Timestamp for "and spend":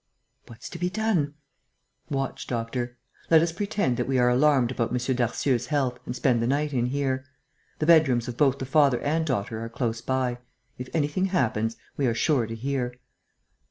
6.07-6.41